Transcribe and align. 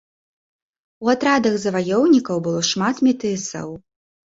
У 1.03 1.11
атрадах 1.13 1.53
заваёўнікаў 1.67 2.37
было 2.51 2.67
шмат 2.75 2.95
метысаў. 3.13 3.69